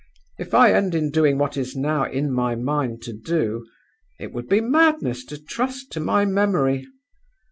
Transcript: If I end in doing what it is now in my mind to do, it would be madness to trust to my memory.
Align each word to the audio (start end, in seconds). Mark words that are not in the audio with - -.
If 0.39 0.55
I 0.55 0.71
end 0.71 0.95
in 0.95 1.11
doing 1.11 1.37
what 1.37 1.55
it 1.57 1.61
is 1.61 1.75
now 1.75 2.05
in 2.05 2.31
my 2.33 2.55
mind 2.55 3.03
to 3.03 3.13
do, 3.13 3.67
it 4.19 4.33
would 4.33 4.49
be 4.49 4.59
madness 4.59 5.23
to 5.25 5.37
trust 5.37 5.91
to 5.91 5.99
my 5.99 6.25
memory. 6.25 6.87